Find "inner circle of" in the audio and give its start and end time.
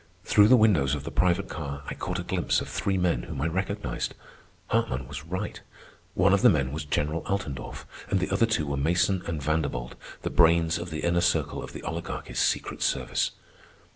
11.01-11.73